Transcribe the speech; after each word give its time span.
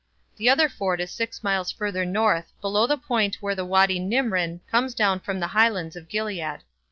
The 0.37 0.49
other 0.49 0.67
ford 0.67 0.99
is 0.99 1.11
six 1.11 1.43
miles 1.43 1.71
further 1.71 2.05
north 2.05 2.53
below 2.59 2.87
the 2.87 2.97
point 2.97 3.35
where 3.39 3.53
the 3.53 3.63
Wady 3.65 3.99
Nimrin 3.99 4.61
comes 4.67 4.95
down 4.95 5.19
from 5.19 5.39
the 5.39 5.49
highlands 5.53 5.95
of 5.95 6.09
Gilead. 6.09 6.61